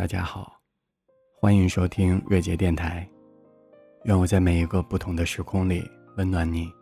[0.00, 0.58] 大家好，
[1.38, 3.06] 欢迎收听瑞杰电台。
[4.04, 5.84] 愿我在每一个不同的时空里
[6.16, 6.72] 温暖你。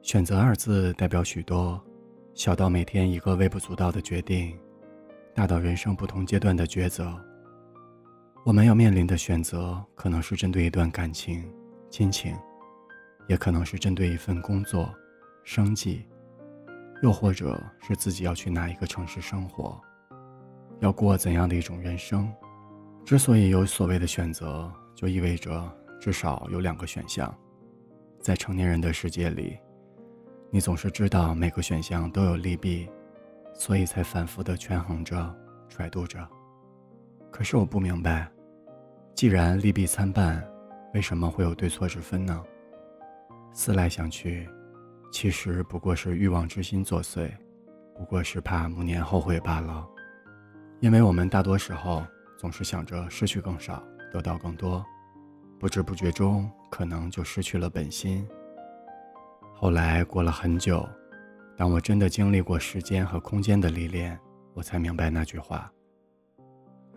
[0.00, 1.84] 选择二字代表许多，
[2.32, 4.56] 小到每天一个微不足道的决定，
[5.34, 7.12] 大到人生不同阶段的抉择。
[8.44, 11.52] 我们要面临的选择，可能是针对一段感情、
[11.90, 12.36] 亲情，
[13.26, 14.88] 也可能是针对一份工作、
[15.42, 16.06] 生计，
[17.02, 19.82] 又或者是自己要去哪一个城市生活。
[20.80, 22.30] 要过怎样的一种人生？
[23.04, 25.70] 之所以有所谓的选择，就意味着
[26.00, 27.34] 至少有两个选项。
[28.20, 29.58] 在成年人的世界里，
[30.50, 32.88] 你总是知道每个选项都有利弊，
[33.52, 35.34] 所以才反复的权衡着、
[35.68, 36.26] 揣度着。
[37.30, 38.30] 可是我不明白，
[39.14, 40.42] 既然利弊参半，
[40.94, 42.42] 为什么会有对错之分呢？
[43.52, 44.48] 思来想去，
[45.12, 47.30] 其实不过是欲望之心作祟，
[47.94, 49.86] 不过是怕暮年后悔罢了。
[50.84, 52.04] 因为我们大多时候
[52.36, 53.82] 总是想着失去更少，
[54.12, 54.84] 得到更多，
[55.58, 58.28] 不知不觉中可能就失去了本心。
[59.54, 60.86] 后来过了很久，
[61.56, 64.20] 当我真的经历过时间和空间的历练，
[64.52, 65.72] 我才明白那句话：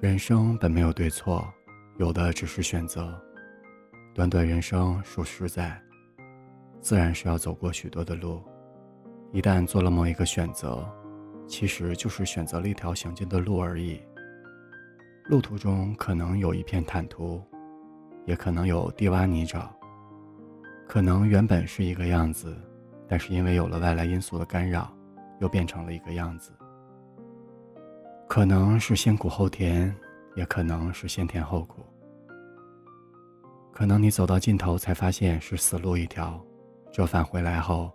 [0.01, 1.47] 人生本没有对错，
[1.97, 3.17] 有的只是选择。
[4.13, 5.81] 短短人生数十载，
[6.81, 8.43] 自然是要走过许多的路。
[9.31, 10.85] 一旦做了某一个选择，
[11.47, 14.01] 其实就是选择了一条行进的路而已。
[15.25, 17.41] 路途中可能有一片坦途，
[18.25, 19.67] 也可能有低洼泥沼，
[20.87, 22.55] 可能原本是一个样子，
[23.07, 24.93] 但是因为有了外来因素的干扰，
[25.39, 26.51] 又变成了一个样子。
[28.27, 29.93] 可能是先苦后甜，
[30.35, 31.85] 也可能是先甜后苦。
[33.73, 36.43] 可能你走到尽头才发现是死路一条，
[36.91, 37.91] 折返回来后，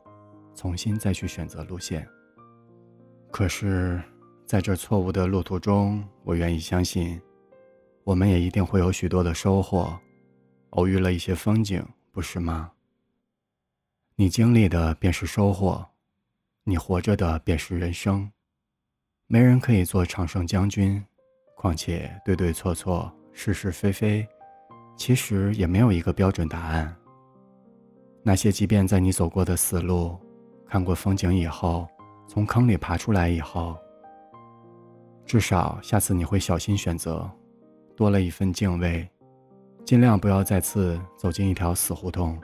[0.54, 2.06] 重新再去选择路线。
[3.32, 4.00] 可是，
[4.44, 7.18] 在这错误的路途中，我愿意相信，
[8.04, 9.98] 我们也一定会有许多的收获，
[10.70, 12.70] 偶遇了一些风景，不是吗？
[14.16, 15.84] 你经历的便是收获，
[16.62, 18.30] 你活着的便是人生。
[19.26, 21.02] 没人可以做常胜将军，
[21.56, 24.28] 况且对对错错、是是非非，
[24.94, 26.94] 其实也没有一个标准答案。
[28.22, 30.20] 那些即便在你走过的死路、
[30.68, 31.88] 看过风景以后，
[32.32, 33.76] 从坑里爬出来以后，
[35.26, 37.30] 至少下次你会小心选择，
[37.94, 39.06] 多了一份敬畏，
[39.84, 42.40] 尽量不要再次走进一条死胡同。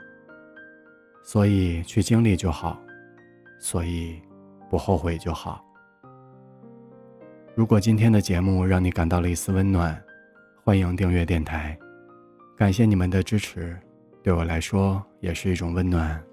[1.23, 2.79] 所以去经历就好，
[3.59, 4.21] 所以
[4.69, 5.65] 不后悔就好。
[7.55, 9.99] 如果今天的节目让你感到了一丝温暖，
[10.63, 11.75] 欢迎订阅电台，
[12.55, 13.75] 感谢你们的支持，
[14.21, 16.23] 对我来说也是一种温暖。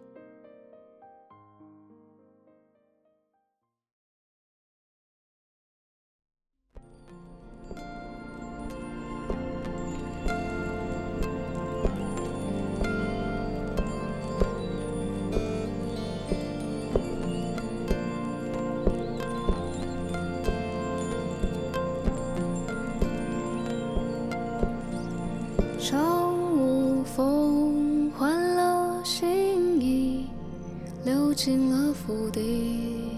[31.36, 33.10] 流进了府邸。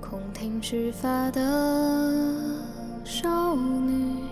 [0.00, 1.40] 空庭须发的
[3.04, 4.22] 少女，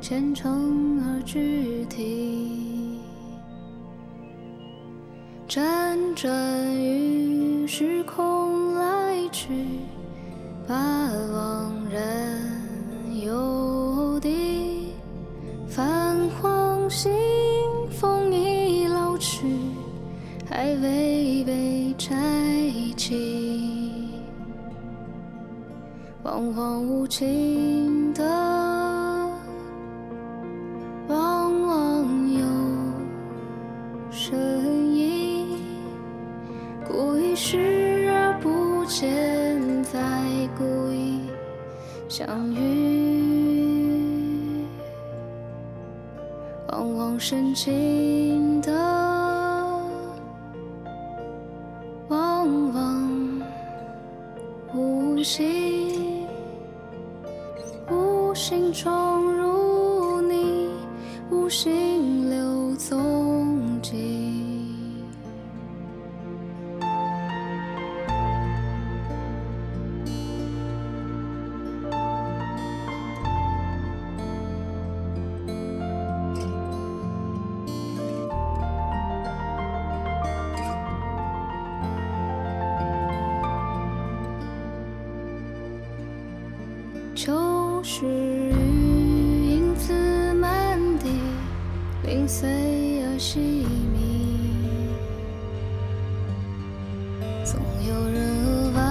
[0.00, 3.00] 虔诚而具体，
[5.48, 6.32] 辗转
[6.80, 9.66] 于时空来去，
[10.68, 10.76] 把
[11.32, 14.94] 往人游地。
[15.66, 17.10] 泛黄信
[20.56, 22.14] 还未被拆
[22.96, 23.90] 起。
[26.22, 28.22] 往往无情的，
[31.08, 32.46] 往往有
[34.12, 35.58] 深意。
[36.86, 39.98] 故意视而不见，再
[40.56, 41.18] 故意
[42.08, 44.64] 相遇。
[46.68, 48.70] 往往深情的，
[55.24, 56.26] 心，
[57.90, 60.68] 无心闯入你，
[61.30, 63.43] 无心溜走。
[87.14, 91.10] 秋时雨影子满地，
[92.02, 92.48] 零碎
[93.04, 94.48] 而细密，
[97.44, 98.82] 总有人扼腕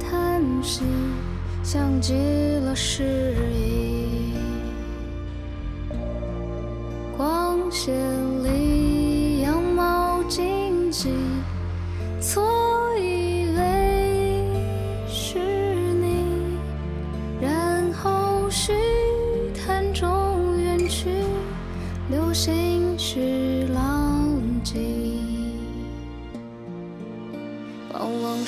[0.00, 0.82] 叹息，
[1.62, 2.14] 像极
[2.64, 4.34] 了诗意，
[7.16, 7.94] 光线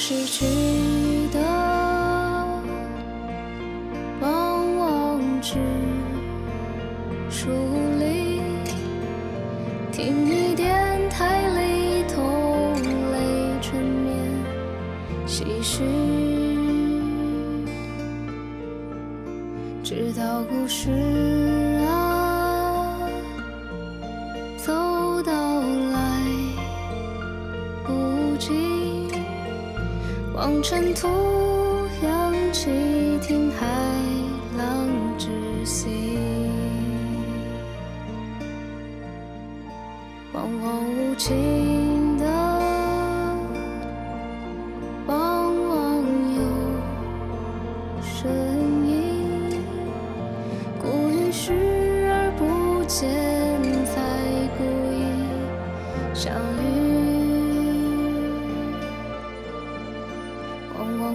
[0.09, 0.47] 失去
[1.35, 1.39] 的，
[4.23, 5.57] 往往只
[7.29, 7.51] 疏
[7.99, 8.41] 离，
[9.93, 10.67] 听你电
[11.11, 12.73] 台里同
[13.13, 13.19] 类
[13.61, 14.17] 春眠
[15.27, 15.85] 唏嘘，
[19.85, 20.89] 直到故事
[30.39, 31.09] 望尘土
[32.01, 32.71] 扬起，
[33.21, 33.67] 听海
[34.57, 34.89] 浪
[35.19, 35.27] 之
[35.65, 36.17] 息。
[40.33, 41.35] 往往无情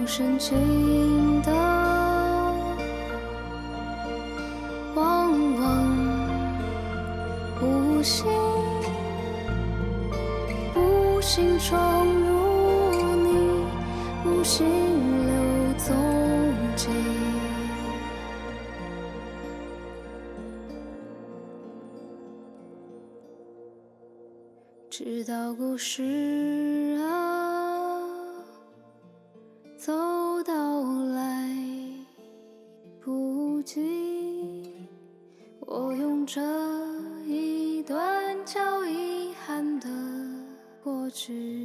[0.06, 1.50] 深情的，
[4.94, 5.62] 往往
[7.60, 8.26] 无心。
[10.76, 13.66] 无心闯入你，
[14.24, 14.66] 无心
[15.26, 15.32] 留
[15.78, 15.96] 踪
[16.76, 16.88] 迹。
[24.90, 26.02] 直到故事
[27.02, 27.43] 啊
[29.84, 29.92] 走
[30.44, 30.54] 到
[31.12, 31.46] 来
[33.02, 34.88] 不及，
[35.60, 36.40] 我用这
[37.26, 39.86] 一段叫遗憾的
[40.82, 41.63] 过去。